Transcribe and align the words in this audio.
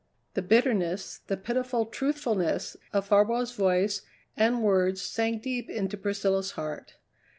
The 0.33 0.41
bitterness, 0.41 1.19
the 1.27 1.37
pitiful 1.37 1.85
truthfulness, 1.85 2.75
of 2.91 3.05
Farwell's 3.05 3.51
voice 3.51 4.01
and 4.35 4.63
words 4.63 4.99
sank 4.99 5.43
deep 5.43 5.69
into 5.69 5.95
Priscilla's 5.95 6.53
heart. 6.53 6.95